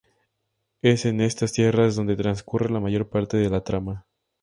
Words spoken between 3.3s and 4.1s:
de la trama.